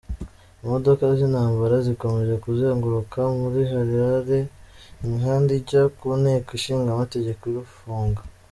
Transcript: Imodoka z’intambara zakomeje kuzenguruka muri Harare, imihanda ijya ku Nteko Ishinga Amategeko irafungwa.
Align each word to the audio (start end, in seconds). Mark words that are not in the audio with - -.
Imodoka 0.63 1.03
z’intambara 1.17 1.75
zakomeje 1.85 2.35
kuzenguruka 2.45 3.19
muri 3.39 3.59
Harare, 3.71 4.39
imihanda 5.03 5.49
ijya 5.59 5.81
ku 5.97 6.07
Nteko 6.21 6.49
Ishinga 6.57 6.89
Amategeko 6.93 7.41
irafungwa. 7.51 8.21